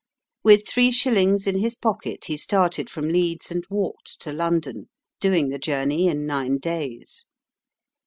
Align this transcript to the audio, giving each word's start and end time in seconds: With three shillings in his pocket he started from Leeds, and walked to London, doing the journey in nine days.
With 0.43 0.67
three 0.67 0.89
shillings 0.89 1.45
in 1.45 1.59
his 1.59 1.75
pocket 1.75 2.25
he 2.25 2.35
started 2.35 2.89
from 2.89 3.09
Leeds, 3.09 3.51
and 3.51 3.63
walked 3.69 4.19
to 4.21 4.33
London, 4.33 4.89
doing 5.19 5.49
the 5.49 5.59
journey 5.59 6.07
in 6.07 6.25
nine 6.25 6.57
days. 6.57 7.27